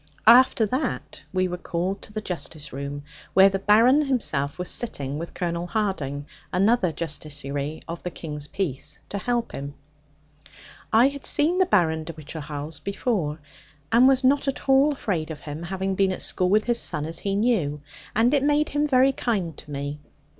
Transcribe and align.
After 0.25 0.65
that, 0.65 1.23
we 1.31 1.47
were 1.47 1.59
called 1.59 2.01
to 2.01 2.11
the 2.11 2.21
Justice 2.21 2.73
room, 2.73 3.03
where 3.35 3.49
the 3.49 3.59
Baron 3.59 4.03
himself 4.07 4.57
was 4.57 4.71
sitting 4.71 5.19
with 5.19 5.35
Colonel 5.35 5.67
Harding, 5.67 6.25
another 6.51 6.91
Justiciary 6.91 7.83
of 7.87 8.01
the 8.01 8.09
King's 8.09 8.47
peace, 8.47 8.99
to 9.09 9.19
help 9.19 9.51
him. 9.51 9.75
I 10.91 11.09
had 11.09 11.23
seen 11.23 11.59
the 11.59 11.67
Baron 11.67 12.03
de 12.05 12.13
Whichehalse 12.13 12.79
before, 12.79 13.41
and 13.91 14.07
was 14.07 14.23
not 14.23 14.47
at 14.47 14.67
all 14.67 14.91
afraid 14.91 15.29
of 15.29 15.41
him, 15.41 15.61
having 15.61 15.93
been 15.93 16.11
at 16.11 16.23
school 16.23 16.49
with 16.49 16.63
his 16.65 16.79
son 16.79 17.05
as 17.05 17.19
he 17.19 17.35
knew, 17.35 17.79
and 18.15 18.33
it 18.33 18.41
made 18.41 18.69
him 18.69 18.87
very 18.87 19.11
kind 19.11 19.55
to 19.55 19.69
me. 19.69 19.99